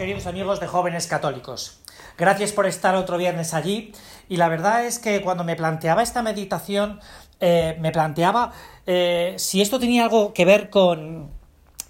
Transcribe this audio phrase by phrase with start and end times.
[0.00, 1.78] queridos amigos de jóvenes católicos.
[2.16, 3.92] Gracias por estar otro viernes allí.
[4.30, 7.00] Y la verdad es que cuando me planteaba esta meditación,
[7.38, 8.50] eh, me planteaba
[8.86, 11.28] eh, si esto tenía algo que ver con,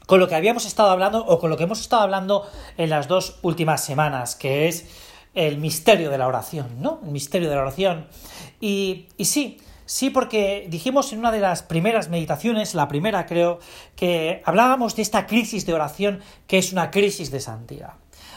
[0.06, 3.06] con lo que habíamos estado hablando o con lo que hemos estado hablando en las
[3.06, 4.86] dos últimas semanas, que es
[5.34, 6.98] el misterio de la oración, ¿no?
[7.04, 8.08] El misterio de la oración.
[8.60, 13.58] Y, y sí, Sí, porque dijimos en una de las primeras meditaciones, la primera creo,
[13.96, 17.94] que hablábamos de esta crisis de oración que es una crisis de santidad.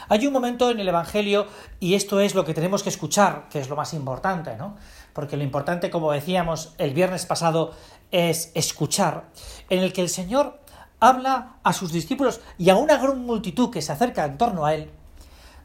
[0.08, 1.46] Hay un momento en el Evangelio,
[1.78, 4.76] y esto es lo que tenemos que escuchar, que es lo más importante, ¿no?
[5.12, 7.70] Porque lo importante, como decíamos el viernes pasado,
[8.10, 9.26] es escuchar,
[9.70, 10.58] en el que el Señor
[10.98, 14.74] habla a sus discípulos y a una gran multitud que se acerca en torno a
[14.74, 14.90] él,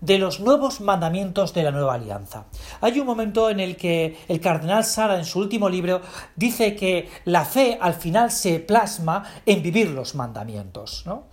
[0.02, 2.46] de los nuevos mandamientos de la nueva alianza.
[2.82, 6.02] Hay un momento en el que el cardenal Sara en su último libro
[6.36, 11.28] dice que la fe al final se plasma en vivir los mandamientos, ¿no?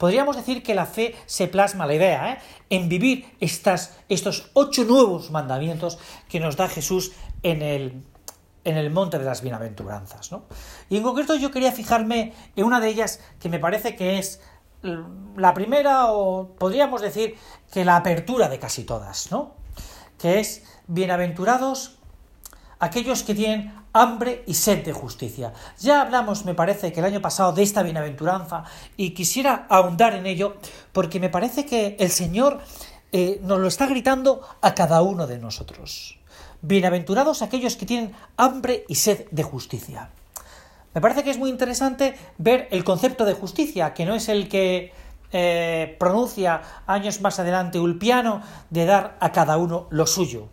[0.00, 2.38] Podríamos decir que la fe se plasma, la idea, ¿eh?
[2.70, 8.02] en vivir estas, estos ocho nuevos mandamientos que nos da Jesús en el,
[8.64, 10.32] en el monte de las bienaventuranzas.
[10.32, 10.44] ¿no?
[10.88, 14.40] Y en concreto yo quería fijarme en una de ellas que me parece que es
[14.82, 17.36] la primera, o podríamos decir
[17.72, 19.54] que la apertura de casi todas, ¿no?
[20.18, 21.98] Que es bienaventurados
[22.78, 25.52] aquellos que tienen hambre y sed de justicia.
[25.78, 28.64] Ya hablamos, me parece, que el año pasado de esta bienaventuranza
[28.96, 30.56] y quisiera ahondar en ello
[30.92, 32.60] porque me parece que el Señor
[33.12, 36.18] eh, nos lo está gritando a cada uno de nosotros.
[36.62, 40.10] Bienaventurados aquellos que tienen hambre y sed de justicia.
[40.94, 44.48] Me parece que es muy interesante ver el concepto de justicia, que no es el
[44.48, 44.92] que
[45.32, 50.48] eh, pronuncia años más adelante Ulpiano de dar a cada uno lo suyo.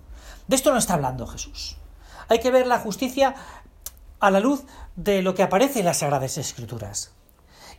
[0.47, 1.77] De esto no está hablando Jesús.
[2.29, 3.35] Hay que ver la justicia
[4.19, 4.63] a la luz
[4.95, 7.11] de lo que aparece en las Sagradas Escrituras.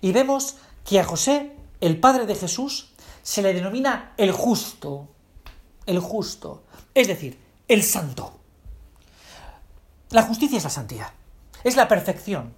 [0.00, 5.08] Y vemos que a José, el padre de Jesús, se le denomina el justo,
[5.86, 7.38] el justo, es decir,
[7.68, 8.32] el santo.
[10.10, 11.12] La justicia es la santidad.
[11.64, 12.54] Es la perfección.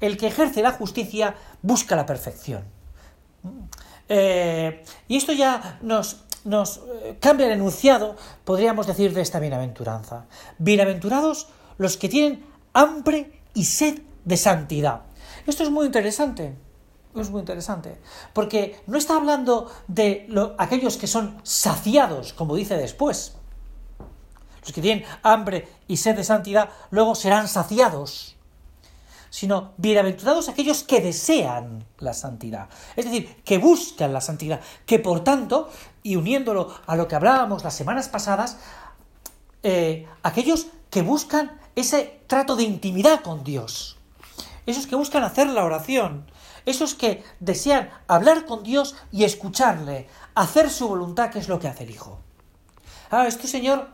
[0.00, 2.64] El que ejerce la justicia busca la perfección.
[4.08, 10.26] Eh, y esto ya nos, eh, cambia el enunciado, podríamos decir, de esta bienaventuranza.
[10.58, 11.48] Bienaventurados
[11.78, 15.02] los que tienen hambre y sed de santidad.
[15.46, 16.54] Esto es muy interesante.
[17.14, 17.98] Es muy interesante.
[18.32, 23.36] Porque no está hablando de aquellos que son saciados, como dice después.
[24.62, 28.36] Los que tienen hambre y sed de santidad luego serán saciados
[29.32, 35.24] sino bienaventurados aquellos que desean la santidad, es decir, que buscan la santidad, que por
[35.24, 35.70] tanto,
[36.02, 38.58] y uniéndolo a lo que hablábamos las semanas pasadas,
[39.62, 43.96] eh, aquellos que buscan ese trato de intimidad con Dios,
[44.66, 46.30] esos que buscan hacer la oración,
[46.66, 51.68] esos que desean hablar con Dios y escucharle, hacer su voluntad, que es lo que
[51.68, 52.18] hace el Hijo.
[53.10, 53.88] Ah, esto, Señor,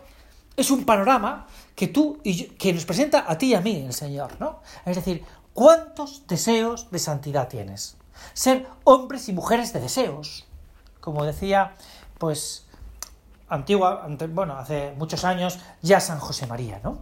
[0.58, 1.46] es un panorama
[1.76, 4.60] que tú y que nos presenta a ti y a mí el Señor, ¿no?
[4.84, 5.24] Es decir,
[5.54, 7.96] ¿cuántos deseos de santidad tienes?
[8.34, 10.46] Ser hombres y mujeres de deseos.
[11.00, 11.74] Como decía,
[12.18, 12.66] pues,
[13.48, 16.98] antigua, bueno, hace muchos años, ya San José María, ¿no?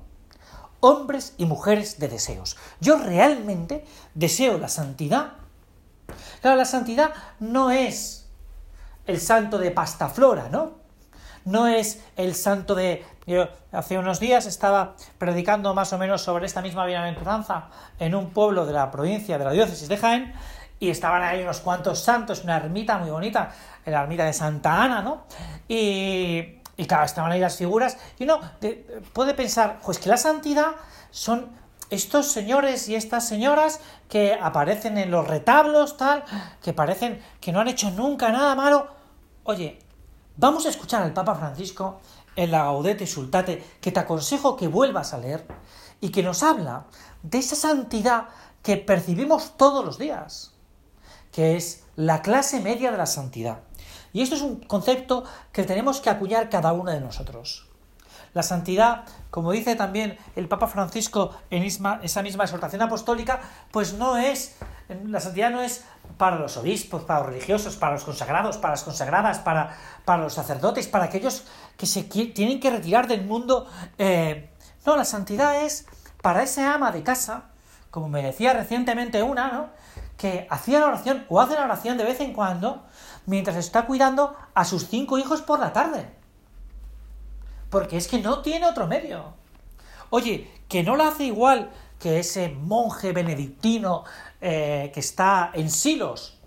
[0.80, 2.58] Hombres y mujeres de deseos.
[2.80, 5.32] Yo realmente deseo la santidad.
[6.42, 8.26] Claro, la santidad no es
[9.06, 10.85] el santo de pastaflora, ¿no?
[11.46, 13.04] No es el santo de...
[13.26, 17.68] Yo hace unos días estaba predicando más o menos sobre esta misma bienaventuranza
[17.98, 20.34] en un pueblo de la provincia de la diócesis de Jaén
[20.78, 23.50] y estaban ahí unos cuantos santos, una ermita muy bonita,
[23.86, 25.24] la ermita de Santa Ana, ¿no?
[25.66, 28.40] Y, y claro, estaban ahí las figuras y uno
[29.12, 30.72] puede pensar, pues que la santidad
[31.10, 31.48] son
[31.90, 36.24] estos señores y estas señoras que aparecen en los retablos, tal,
[36.62, 38.88] que parecen que no han hecho nunca nada malo.
[39.44, 39.78] Oye,
[40.38, 42.00] Vamos a escuchar al Papa Francisco
[42.36, 45.46] en la Gaudete Sultate, que te aconsejo que vuelvas a leer,
[45.98, 46.84] y que nos habla
[47.22, 48.28] de esa santidad
[48.62, 50.52] que percibimos todos los días,
[51.32, 53.60] que es la clase media de la santidad.
[54.12, 57.66] Y esto es un concepto que tenemos que acuñar cada uno de nosotros.
[58.34, 63.40] La santidad, como dice también el Papa Francisco en esa misma exhortación apostólica,
[63.70, 64.56] pues no es,
[64.88, 65.84] la santidad no es
[66.16, 70.34] para los obispos, para los religiosos, para los consagrados, para las consagradas, para, para los
[70.34, 71.44] sacerdotes, para aquellos
[71.76, 73.66] que se tienen que retirar del mundo.
[73.98, 74.50] Eh,
[74.84, 75.86] no, la santidad es
[76.22, 77.46] para ese ama de casa,
[77.90, 79.70] como me decía recientemente una, ¿no?
[80.16, 82.84] que hacía la oración o hace la oración de vez en cuando
[83.26, 86.08] mientras está cuidando a sus cinco hijos por la tarde.
[87.70, 89.34] Porque es que no tiene otro medio.
[90.10, 94.04] Oye, que no la hace igual que ese monje benedictino
[94.40, 96.38] eh, que está en Silos.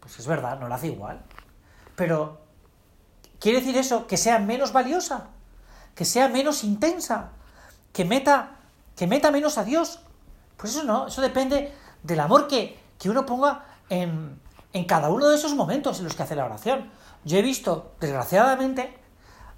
[0.00, 1.22] Pues es verdad, no lo hace igual.
[1.96, 2.44] Pero
[3.44, 5.26] ¿Quiere decir eso que sea menos valiosa?
[5.94, 7.32] ¿Que sea menos intensa?
[7.92, 8.56] ¿Que meta,
[8.96, 10.00] que meta menos a Dios?
[10.56, 11.70] Pues eso no, eso depende
[12.02, 14.40] del amor que, que uno ponga en,
[14.72, 16.90] en cada uno de esos momentos en los que hace la oración.
[17.26, 18.96] Yo he visto, desgraciadamente,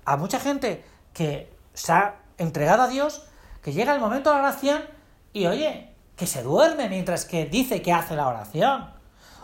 [0.04, 3.28] a mucha gente que se ha entregado a Dios,
[3.62, 4.82] que llega el momento de la oración
[5.32, 8.90] y oye, que se duerme mientras que dice que hace la oración.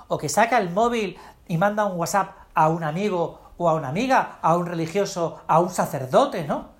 [0.08, 3.88] O que saca el móvil y manda un WhatsApp a un amigo o a una
[3.88, 6.70] amiga, a un religioso, a un sacerdote, ¿no?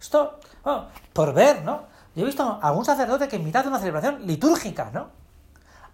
[0.00, 1.84] Esto, oh, por ver, ¿no?
[2.14, 5.08] Yo he visto a un sacerdote que en mitad de una celebración litúrgica, ¿no?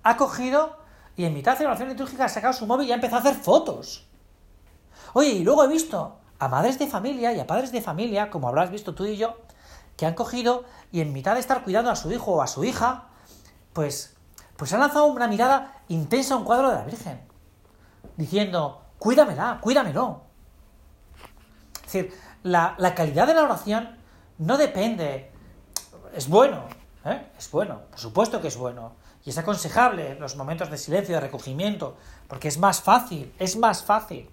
[0.03, 0.77] Ha cogido
[1.17, 3.43] y en mitad de celebración litúrgica ha sacado su móvil y ha empezado a hacer
[3.43, 4.07] fotos.
[5.13, 8.49] Oye, y luego he visto a madres de familia y a padres de familia, como
[8.49, 9.37] habrás visto tú y yo,
[9.97, 12.65] que han cogido y en mitad de estar cuidando a su hijo o a su
[12.65, 13.09] hija,
[13.73, 14.17] pues,
[14.57, 17.21] pues han lanzado una mirada intensa a un cuadro de la Virgen,
[18.17, 20.23] diciendo, cuídamela, cuídamelo.
[21.75, 23.97] Es decir, la, calidad de la oración
[24.39, 25.31] no depende,
[26.15, 26.65] es bueno,
[27.05, 27.31] ¿eh?
[27.39, 28.93] es bueno, por supuesto que es bueno,
[29.25, 31.97] y es aconsejable los momentos de silencio, de recogimiento,
[32.29, 34.29] porque es más fácil, es más fácil.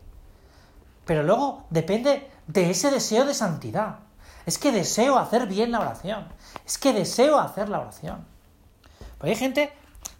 [1.05, 3.99] Pero luego depende de ese deseo de santidad.
[4.45, 6.27] Es que deseo hacer bien la oración.
[6.65, 8.25] Es que deseo hacer la oración.
[9.19, 9.73] Pues hay gente,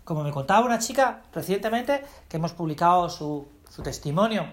[0.03, 4.45] como me contaba una chica recientemente, que hemos publicado su, su testimonio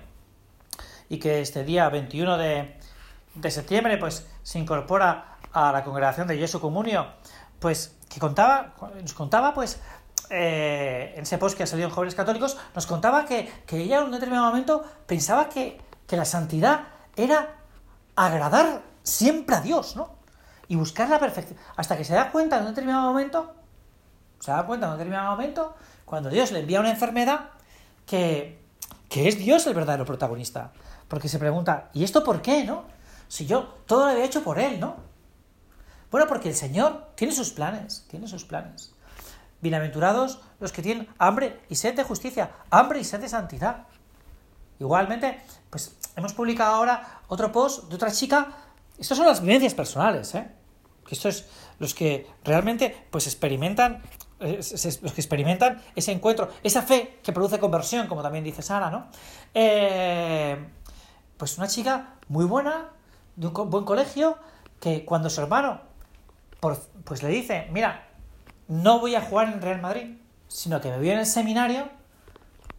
[1.08, 2.78] y que este día 21 de,
[3.50, 7.08] septiembre pues se incorpora a la congregación de Jesu Comunio,
[7.58, 9.81] pues que contaba, nos contaba pues
[10.31, 14.04] eh, en ese post que ha salido en Jóvenes Católicos, nos contaba que, ella en
[14.04, 16.84] un determinado momento pensaba que, que, la santidad
[17.16, 17.56] era
[18.14, 20.14] agradar siempre a Dios, ¿no?
[20.69, 21.58] Y buscar la perfección.
[21.76, 23.56] Hasta que se da cuenta en un determinado momento,
[24.38, 25.75] se da cuenta en un determinado momento,
[26.05, 27.50] cuando Dios le envía una enfermedad,
[28.06, 28.62] que,
[29.09, 30.73] que es Dios el verdadero protagonista.
[31.09, 32.85] Porque se pregunta, ¿y esto por qué, no?
[33.29, 34.97] Si yo todo lo había hecho por Él, ¿no?
[36.11, 38.93] Bueno, porque el Señor tiene sus planes, tiene sus planes.
[39.61, 43.87] Bienaventurados los que tienen hambre y sed de justicia, hambre y sed de santidad.
[44.79, 48.49] Igualmente, pues hemos publicado ahora otro post de otra chica.
[48.99, 50.49] Estas son las vivencias personales, ¿eh?
[51.11, 51.47] Esto es
[51.79, 54.03] los que realmente pues experimentan
[54.38, 59.06] los que experimentan ese encuentro, esa fe que produce conversión, como también dice Sara, ¿no?
[59.55, 60.56] Eh,
[61.37, 62.91] pues una chica muy buena,
[63.37, 64.38] de un buen colegio,
[64.81, 65.81] que cuando su hermano
[67.05, 68.09] pues le dice, mira,
[68.69, 70.17] no voy a jugar en Real Madrid,
[70.49, 71.89] sino que me voy en el seminario,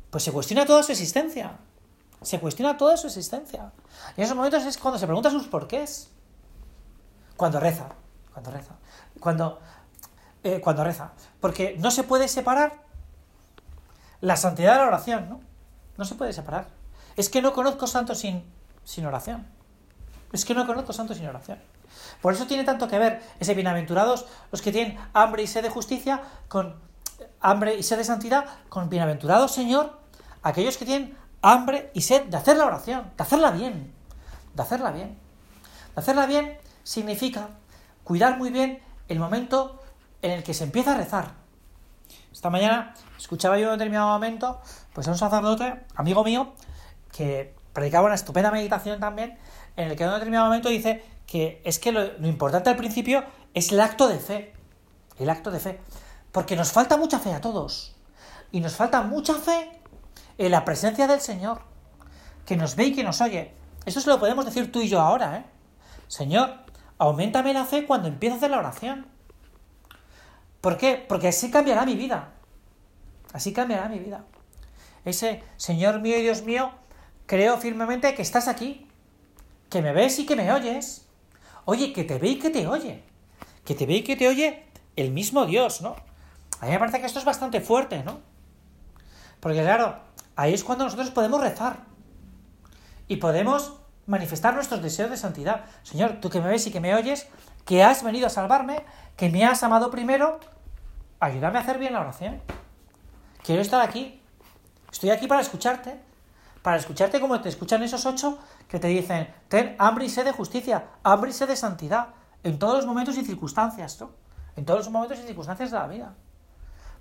[0.10, 1.58] pues se cuestiona toda su existencia.
[2.22, 3.72] Se cuestiona toda su existencia.
[4.16, 6.10] Y en esos momentos es cuando se pregunta sus porqués.
[7.36, 7.90] Cuando reza,
[8.34, 8.76] cuando reza.
[9.20, 9.60] Cuando,
[10.48, 11.12] eh, cuando reza.
[11.40, 12.84] Porque no se puede separar
[14.22, 15.42] la santidad de la oración, ¿no?
[15.98, 16.68] No se puede separar.
[17.16, 18.44] Es que no conozco santos sin,
[18.84, 19.48] sin oración.
[20.32, 21.60] Es que no conozco santos sin oración.
[22.22, 25.70] Por eso tiene tanto que ver ese bienaventurados los que tienen hambre y sed de
[25.70, 26.76] justicia con
[27.42, 29.98] hambre y sed de santidad con bienaventurados Señor
[30.44, 33.94] aquellos que tienen hambre y sed de hacer la oración, de hacerla bien,
[34.54, 35.18] de hacerla bien.
[35.96, 37.50] De hacerla bien significa
[38.04, 39.82] cuidar muy bien el momento
[40.32, 41.32] en el que se empieza a rezar.
[42.32, 44.62] Esta mañana escuchaba yo en un determinado momento
[44.94, 46.54] pues a un sacerdote, amigo mío,
[47.12, 49.38] que predicaba una estupenda meditación también,
[49.76, 53.24] en el que en un determinado momento dice que es que lo, importante al principio
[53.54, 54.54] es el acto de fe.
[55.20, 55.80] El acto de fe.
[56.32, 57.96] Porque nos falta mucha fe a todos.
[58.52, 59.70] Y nos falta mucha fe
[60.38, 61.62] en la presencia del Señor,
[62.46, 63.54] que nos ve y que nos oye.
[63.86, 65.46] Eso se lo podemos decir tú y yo ahora, ¿eh?
[66.08, 66.54] Señor,
[66.98, 69.17] aumentame la fe cuando empiezo a hacer la oración.
[70.68, 71.02] ¿Por qué?
[71.08, 72.34] Porque así cambiará mi vida.
[73.32, 74.26] Así cambiará mi vida.
[75.06, 76.72] Ese Señor mío y Dios mío,
[77.26, 78.86] creo firmemente que estás aquí,
[79.70, 81.08] que me ves y que me oyes.
[81.64, 83.02] Oye, que te ve y que te oye.
[83.64, 84.66] Que te ve y que te oye
[84.98, 85.96] el mismo Dios, ¿no?
[86.60, 88.20] A mí me parece que esto es bastante fuerte, ¿no?
[89.40, 89.98] Porque claro,
[90.36, 91.78] ahí es cuando nosotros podemos rezar.
[93.08, 93.72] Y podemos
[94.06, 95.64] manifestar nuestros deseos de santidad.
[95.84, 97.26] Señor, tú que me ves y que me oyes,
[97.64, 98.84] que has venido a salvarme,
[99.16, 100.42] que me has amado primero,
[101.20, 102.42] ayúdame a hacer bien la oración.
[103.44, 104.22] Quiero estar aquí.
[104.92, 106.00] Estoy aquí para escucharte.
[106.62, 110.34] Para escucharte como te escuchan esos ocho que te dicen, ten hambre y sed de
[110.34, 112.10] justicia, hambre y sed de santidad,
[112.44, 114.12] en todos los momentos y circunstancias, ¿no?
[114.58, 116.16] En todos los momentos y circunstancias de la vida.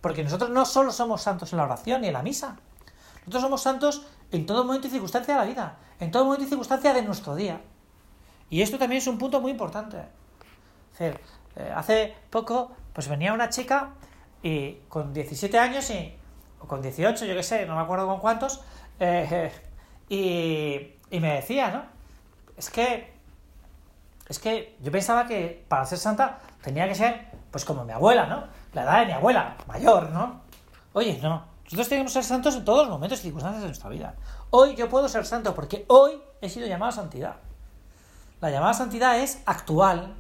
[0.01, 2.57] Porque nosotros no solo somos santos en la oración y en la misa,
[3.21, 6.49] nosotros somos santos en todo momento y circunstancia de la vida, en todo momento y
[6.49, 7.61] circunstancia de nuestro día.
[8.51, 9.99] Y esto también es un punto muy importante.
[11.01, 11.19] Eh,
[11.75, 13.91] hace poco, pues venía una chica
[14.47, 16.15] y con 17 años y,
[16.61, 18.61] o con 18, yo qué sé, no me acuerdo con cuántos,
[19.01, 19.51] eh,
[20.09, 21.97] y, y me decía, ¿no?
[22.57, 23.13] es que,
[24.29, 28.27] es que yo pensaba que para ser santa tenía que ser, pues como mi abuela,
[28.27, 28.45] ¿no?
[28.73, 30.43] La edad de mi abuela, mayor, ¿no?
[30.93, 31.45] Oye, no.
[31.65, 34.15] Nosotros tenemos que ser santos en todos los momentos y circunstancias de nuestra vida.
[34.51, 37.37] Hoy yo puedo ser santo porque hoy he sido llamado a santidad.
[38.41, 40.15] La llamada santidad es actual,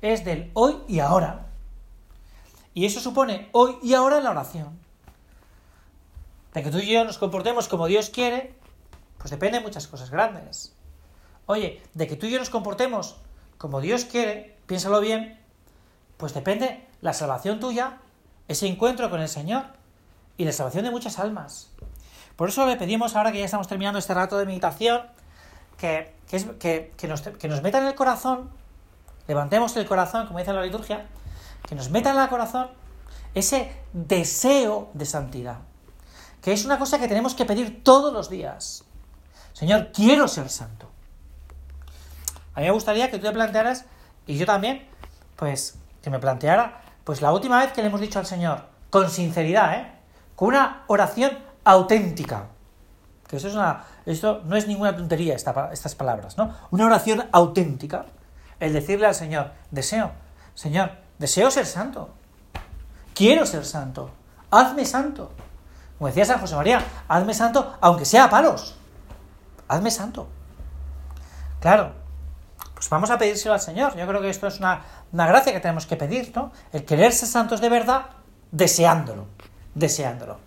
[0.00, 1.51] es del hoy y ahora.
[2.74, 4.78] Y eso supone hoy y ahora en la oración.
[6.54, 8.54] De que tú y yo nos comportemos como Dios quiere,
[9.18, 10.74] pues depende de muchas cosas grandes.
[11.46, 13.16] Oye, de que tú y yo nos comportemos
[13.58, 15.38] como Dios quiere, piénsalo bien,
[16.16, 17.98] pues depende la salvación tuya,
[18.48, 19.64] ese encuentro con el Señor
[20.36, 21.70] y la salvación de muchas almas.
[22.36, 25.02] Por eso le pedimos, ahora que ya estamos terminando este rato de meditación,
[25.78, 28.50] que, que, nos, que nos meta en el corazón,
[29.28, 31.06] levantemos el corazón, como dice la liturgia,
[31.66, 32.68] que nos meta en el corazón
[33.34, 35.58] ese deseo de santidad,
[36.40, 38.84] que es una cosa que tenemos que pedir todos los días.
[39.52, 40.90] Señor, quiero ser santo.
[42.54, 43.86] A mí me gustaría que tú te plantearas,
[44.26, 44.86] y yo también,
[45.36, 49.10] pues, que me planteara, pues la última vez que le hemos dicho al Señor, con
[49.10, 49.92] sinceridad, ¿eh?
[50.36, 52.46] con una oración auténtica.
[53.26, 56.54] Que eso es una, esto no es ninguna tontería estas palabras, ¿no?
[56.70, 58.04] Una oración auténtica.
[58.60, 60.12] El decirle al Señor, deseo,
[60.54, 60.90] Señor,
[61.22, 62.10] deseo ser santo.
[63.14, 64.10] Quiero ser santo.
[64.50, 65.30] Hazme santo.
[65.96, 68.76] Como decía San José María, hazme santo aunque sea a palos.
[69.68, 70.28] Hazme santo.
[71.60, 71.92] Claro,
[72.74, 73.96] pues vamos a pedírselo al Señor.
[73.96, 76.50] Yo creo que esto es una, una gracia que tenemos que pedir, ¿no?
[76.72, 78.06] El querer ser santos de verdad,
[78.50, 79.26] deseándolo.
[79.76, 80.38] Deseándolo.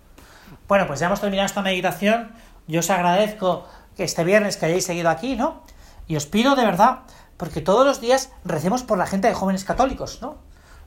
[0.68, 2.32] Bueno, pues ya hemos terminado esta meditación.
[2.68, 3.66] Yo os agradezco
[3.96, 5.62] que este viernes que hayáis seguido aquí, ¿no?
[6.06, 7.00] Y os pido de verdad,
[7.38, 10.36] porque todos los días recemos por la gente de jóvenes católicos, ¿no?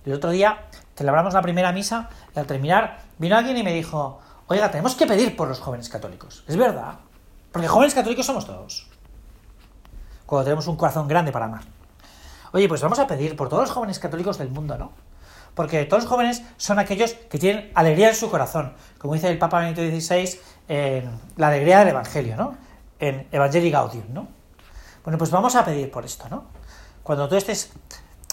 [0.06, 4.20] El otro día celebramos la primera misa y al terminar vino alguien y me dijo,
[4.48, 6.44] oiga, tenemos que pedir por los jóvenes católicos.
[6.48, 6.96] Es verdad,
[7.52, 8.88] porque jóvenes católicos somos todos.
[10.26, 11.64] Cuando tenemos un corazón grande para amar.
[12.52, 14.92] Oye, pues vamos a pedir por todos los jóvenes católicos del mundo, ¿no?
[15.54, 19.38] Porque todos los jóvenes son aquellos que tienen alegría en su corazón, como dice el
[19.38, 22.58] Papa Benito XVI en la alegría del Evangelio, ¿no?
[23.00, 24.28] En Evangelii Gaudium, ¿no?
[25.04, 26.46] Bueno, pues vamos a pedir por esto, ¿no?
[27.04, 27.72] Cuando tú estés,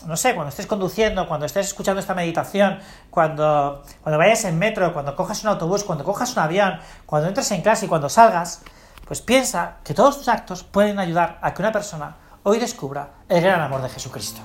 [0.04, 2.78] no sé, cuando estés conduciendo, cuando estés escuchando esta meditación,
[3.10, 7.50] cuando, cuando vayas en metro, cuando cojas un autobús, cuando cojas un avión, cuando entres
[7.52, 8.62] en clase y cuando salgas,
[9.06, 13.40] pues piensa que todos tus actos pueden ayudar a que una persona hoy descubra el
[13.40, 14.40] gran amor de Jesucristo.